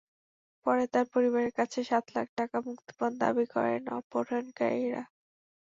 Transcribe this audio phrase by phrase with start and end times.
[0.65, 5.03] পরে তাঁর পরিবারের কাছে সাত লাখ টাকা মুক্তিপণ দাবি করেন অপহরণকারীরা।